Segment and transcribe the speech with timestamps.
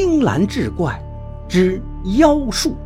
[0.00, 0.96] 青蓝志怪
[1.48, 1.82] 之
[2.18, 2.76] 妖术。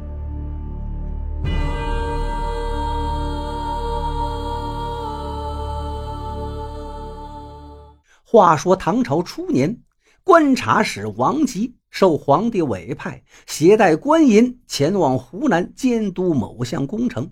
[8.24, 9.78] 话说唐朝初年，
[10.24, 17.28] 观察使王吉受皇帝委派，携带官银前往湖南监督某项工程。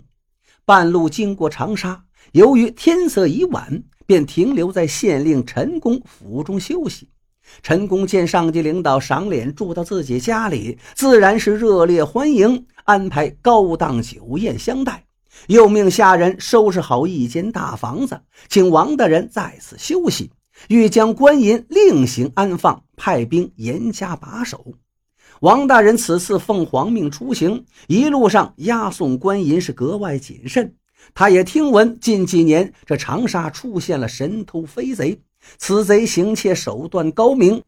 [0.63, 2.03] 半路经过长沙，
[2.33, 7.09] 由于天色已晚，便停留在县令陈公府中休息。
[7.61, 15.05] 陈公见上级领导赏脸住到自己家里，自然是热烈欢迎，安排高档酒宴相待，
[15.47, 20.31] 又命下人收拾好一间大房子，请王大人在此休息，
[20.67, 24.73] 欲将官银另行安放，派兵严加把守。
[25.41, 30.75] 王大人此次奉皇命出行，一路上押送官银是格外谨慎。
[31.15, 35.19] 他也听闻近几年这长沙出现了神偷飞贼。
[35.57, 37.63] 此贼行窃手段高明，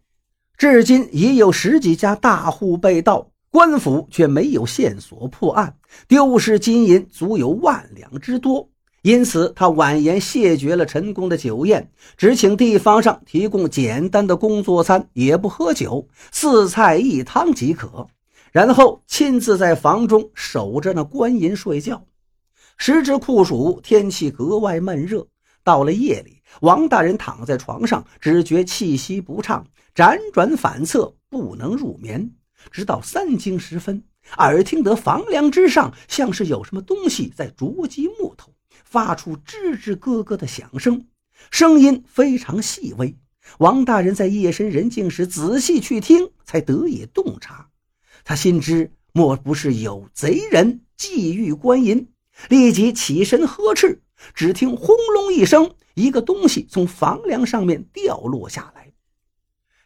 [0.57, 5.75] 至今已有十几家大户被盗，官府却没有线索破案，
[6.07, 8.69] 丢失金银足有万两之多。
[9.01, 18.07] 因此，他婉言谢绝了陈公的酒宴，只请地方上提供简单的工作餐，也不喝酒，四菜一汤即可。
[18.53, 22.05] 然后亲自在房中守着那官银睡觉。
[22.77, 25.27] 时值酷暑，天气格外闷热。
[25.65, 32.31] 到了夜里，王大人躺在床上，只觉气息不畅，辗转反侧，不能入眠。
[32.71, 34.03] 直到三更时分，
[34.37, 38.53] 耳听得房梁之上像是有什么东西在啄击木头，
[38.85, 41.07] 发出吱吱咯咯的响声，
[41.51, 43.17] 声音非常细微。
[43.57, 47.67] 王大人在夜深人静时仔细去听，才得以洞察。
[48.23, 52.07] 他心知莫不是有贼人觊觎官银，
[52.47, 54.02] 立即起身呵斥。
[54.33, 58.91] 只听轰隆一声，一个东西从房梁上面掉落下来，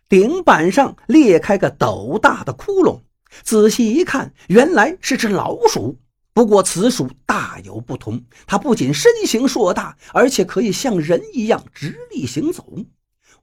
[0.09, 3.01] 顶板上裂开个斗大的窟窿。
[3.43, 5.97] 仔细一看，原来是只老鼠。
[6.33, 12.63] 不过此鼠大有不同，它不仅身形硕大，而且可以像人一样直立行走。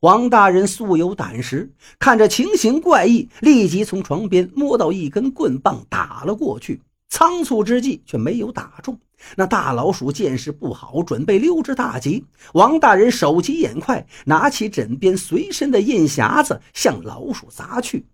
[0.00, 6.82] 王大人素有胆识，看着情形怪异，立即从床边摸到一根棍棒，打了过去。
[7.08, 8.98] 仓促之际，却没有打中。
[9.36, 12.24] 那大老鼠见势不好，准备溜之大吉。
[12.52, 18.06] 王大人手疾眼快，拿起枕边随身的印匣子，向老鼠砸去。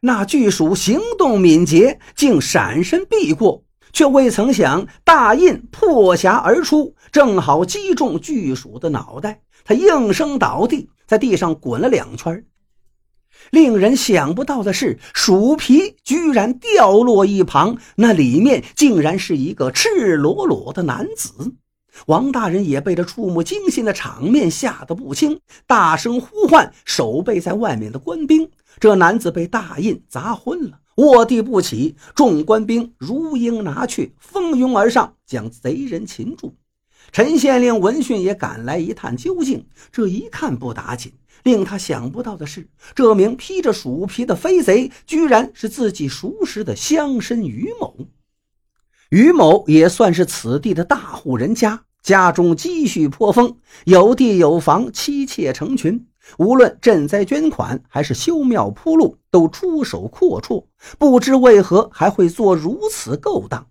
[0.00, 9.40] 那巨鼠行动敏捷，竟闪身避过，却未曾想大印破匣而出，正好击中巨鼠的脑袋。
[9.64, 12.44] 他应声倒地，在地上滚了两圈。
[13.50, 21.54] 令人想不到的是，鼠皮居然掉落一旁，那里面竟然是一个赤裸裸的男子。
[22.06, 28.50] 王大人也被这触目惊心的场面吓得不轻，大声呼唤守备在外面的官兵。
[28.80, 31.94] 这男子被大印砸昏了，卧地不起。
[32.16, 36.56] 众官兵如鹰拿雀，蜂拥而上，将贼人擒住。
[37.14, 41.12] 陈县令闻讯也赶来一探究竟，这一看不打紧。
[41.44, 47.94] 令他想不到的是，这名披着鼠皮的飞贼，居然是自己熟识的乡绅于某。
[49.10, 56.04] 于某也算是此地的大户人家，家中积蓄颇丰，有地有房，妻妾成群。
[56.38, 60.64] 无论赈灾捐款，还是修庙铺路，都出手阔绰。
[60.98, 63.68] 不知为何还会做如此勾当。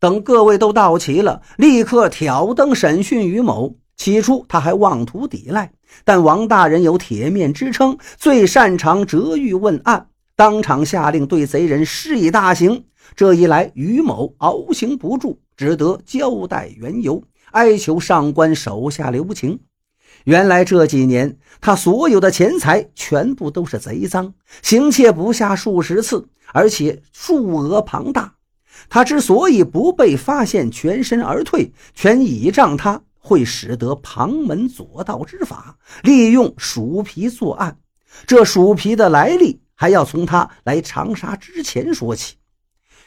[0.00, 3.76] 等各位都到齐了，立刻挑灯审讯于某。
[3.96, 5.72] 起初他还妄图抵赖，
[6.04, 12.84] 但王大人有铁面之称，最擅长折狱问案，当场下令对贼人施以大刑。
[13.14, 19.60] 这一来，于某熬刑不住，只得交代缘由，哀求上官手下留情。
[20.24, 28.32] 原来这几年他所有的钱财全部都是贼赃，行窃不下数十次，而且数额庞大。
[28.88, 33.02] 他之所以不被发现，全身而退，全倚仗他。
[33.22, 37.76] 会使得旁门左道之法，利用鼠皮作案。
[38.26, 42.36] 这鼠皮的来历，还要从他来长沙之前说起。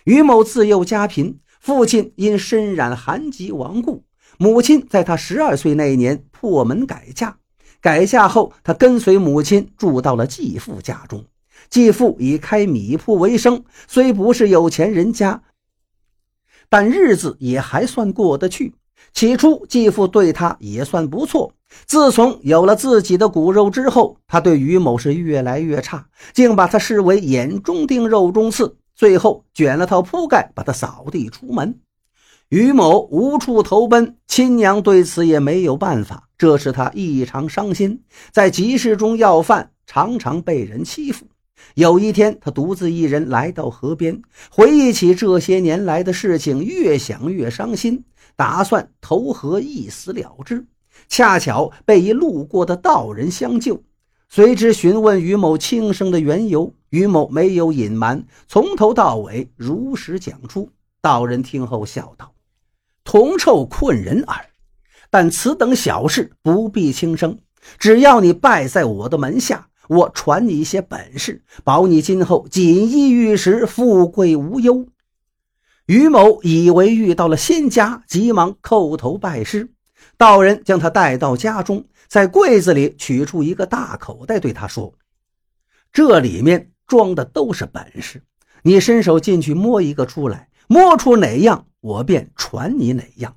[0.04, 4.04] 于某自幼家贫，父亲因身染寒疾亡故，
[4.38, 7.36] 母亲在他十二岁那年破门改嫁。
[7.82, 11.26] 改嫁后，他跟随母亲住到了继父家中。
[11.72, 15.42] 继父以开米铺为生，虽不是有钱人家，
[16.74, 18.74] 但日子也还算过得去。
[19.14, 21.54] 起初，继父对他也算不错。
[21.86, 28.76] 自从有了自己的骨肉之后，他对于某是越来越差，竟把他视为眼中钉、肉中刺。
[28.96, 31.80] 最后卷了套铺盖，把他扫地出门。
[32.50, 38.02] 于某无处投奔，亲娘对此也没有办法，这使他异常伤心。
[38.32, 41.28] 在集市中要饭，常常被人欺负。
[41.76, 44.22] 有一天，他独自一人来到河边，
[44.52, 48.04] 回忆起这些年来的事情，越想越伤心，
[48.36, 50.66] 打算投河一死了之。
[51.08, 53.84] 恰巧被一路过的道人相救，
[54.30, 56.74] 随之询问于某轻生的缘由。
[56.90, 60.70] 于某没有隐瞒，从头到尾如实讲出。
[61.02, 62.32] 道人听后笑道
[63.04, 64.46] ：“铜臭困人耳，
[65.10, 67.40] 但此等小事不必轻生，
[67.80, 74.88] 只要你拜在我的门下。”我传你一些本事，保你今后锦衣玉食，富贵无忧。
[75.86, 79.70] 于某以为遇到了仙家，急忙叩头拜师。
[80.18, 84.94] 道人将他带到家中，在柜子里取出一个大口袋，对他说
[85.92, 88.24] ：“这里面装的都是本事，
[88.62, 93.36] 你伸手进去摸一个出来，摸出哪样，我便传你哪样。”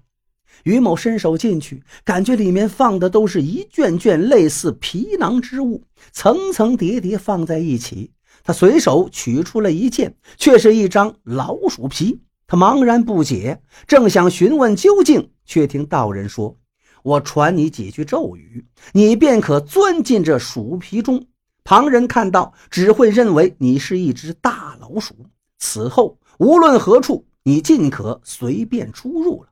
[0.64, 5.82] 于某伸手进去，感觉里面放的都是一卷卷类似皮囊之物，
[6.12, 8.10] 层层叠叠放在一起。
[8.42, 12.20] 他随手取出了一件，却是一张老鼠皮。
[12.46, 16.56] 他茫然不解，正想询问究竟，却听道人说
[17.02, 21.26] ：“我传你几句咒语，你便可钻进这鼠皮中。
[21.64, 25.16] 旁人看到，只会认为你是一只大老鼠。
[25.58, 29.48] 此后无论何处，你尽可随便出入了。”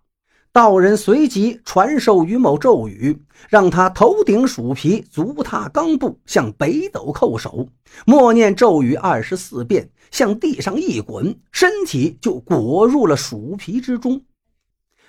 [0.54, 7.66] 道人随即传授于某咒语，让他头顶鼠皮，足踏钢布，向北斗叩首，
[8.06, 14.22] 默念咒语二十四遍，向地上一滚，身体就裹入了鼠皮之中。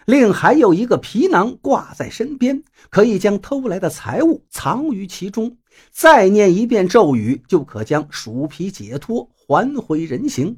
[0.07, 5.56] 另还有一个皮囊挂在身边，可以将偷来的财物藏于其中。
[5.92, 10.57] 再念一遍咒语，就可将鼠皮解脱，还回人形。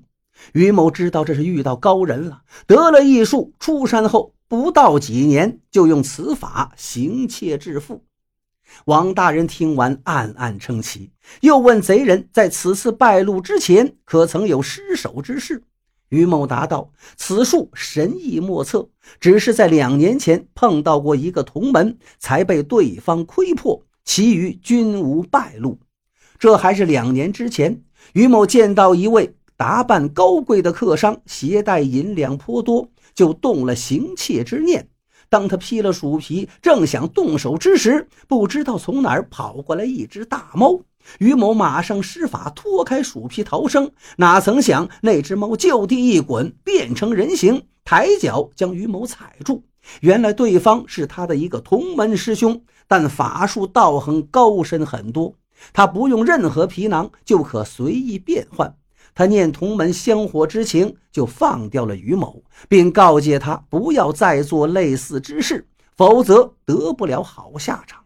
[0.53, 4.33] 于某知道这是遇到高人了，得了异术，出山后。
[4.49, 8.05] 不到几年，就用此法行窃致富。
[8.85, 11.11] 王大人听完，暗暗称奇，
[11.41, 15.63] 又问贼人在此次败露之前，可曾有失手之事？
[16.07, 18.87] 于某答道：“此术神异莫测，
[19.19, 25.77] 只是在两年前碰到过一个同门，才被对方窥破，其余均无败露。
[26.39, 27.81] 这还是两年之前。”
[28.13, 32.87] 于某见到一位打扮高贵的客商，携带银两颇多。
[33.15, 34.87] 就动了行窃之念。
[35.27, 40.79] 当他披了鼠皮，正想动手之时，不知道从哪儿跑过来一只大猫。
[41.17, 49.63] 于某马上施法脱开鼠皮逃生，哪曾想那只猫就地一滚，变成人形，抬脚将于某踩住。
[50.01, 55.33] 原来对方是他的一个同门师兄，但法术道行高深很多，
[55.73, 58.75] 他不用任何皮囊就可随意变换。
[59.17, 68.03] 他念同门香火之情，就放掉了于某，并告诫他不要再做类似之事，否则得不了好下场。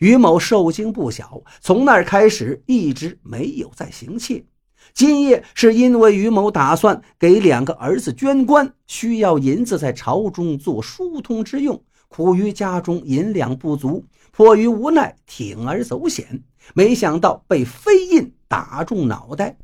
[0.00, 4.44] 于某受惊不小，从那儿开始一直没有再行窃。
[4.92, 16.42] 今夜是因为于某打算给两个儿子捐官，需要银子在朝中做疏通之用，苦于家中银两不足，迫于无奈铤而走险，
[16.74, 19.56] 没想到被飞印打中脑袋。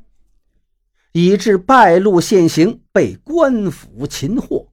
[1.19, 4.66] 以致败露现行，被官府擒获。